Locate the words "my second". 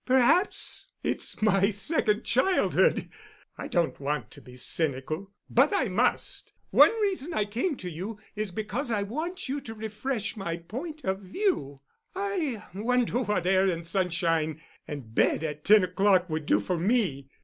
1.43-2.23